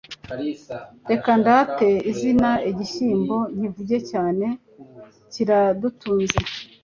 Reka 1.11 1.29
ndate 1.41 1.89
izina 2.11 2.49
igishyimbo 2.69 3.37
Nkivuge 3.55 3.97
cyane 4.09 4.45
kiradutunze 5.31 6.39